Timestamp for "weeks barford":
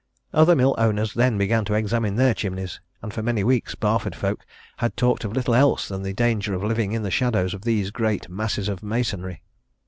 3.43-4.15